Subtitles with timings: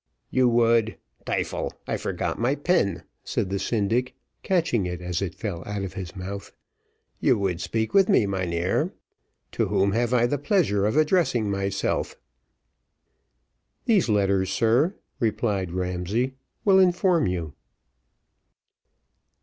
[0.31, 0.97] "You would
[1.27, 5.93] tyfel I forgot my pen," said the syndic, catching it as it fell out of
[5.93, 6.51] his mouth.
[7.19, 8.93] "You would speak with me, mynheer?
[9.51, 12.17] To whom have I the pleasure of addressing myself?"
[13.85, 16.33] "These letters, sir," replied Ramsay,
[16.65, 17.53] "will inform you."